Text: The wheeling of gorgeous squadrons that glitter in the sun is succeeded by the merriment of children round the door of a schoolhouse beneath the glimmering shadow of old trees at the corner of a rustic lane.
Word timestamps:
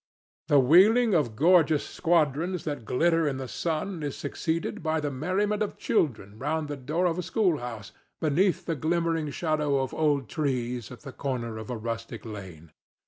The 0.47 0.57
wheeling 0.59 1.13
of 1.13 1.35
gorgeous 1.35 1.85
squadrons 1.85 2.63
that 2.63 2.85
glitter 2.85 3.27
in 3.27 3.37
the 3.37 3.47
sun 3.47 4.01
is 4.01 4.17
succeeded 4.17 4.81
by 4.81 4.99
the 4.99 5.11
merriment 5.11 5.61
of 5.61 5.77
children 5.77 6.39
round 6.39 6.67
the 6.69 6.75
door 6.75 7.05
of 7.05 7.19
a 7.19 7.21
schoolhouse 7.21 7.91
beneath 8.19 8.65
the 8.65 8.73
glimmering 8.75 9.29
shadow 9.29 9.77
of 9.77 9.93
old 9.93 10.27
trees 10.27 10.91
at 10.91 11.01
the 11.01 11.13
corner 11.13 11.59
of 11.59 11.69
a 11.69 11.77
rustic 11.77 12.25
lane. 12.25 12.71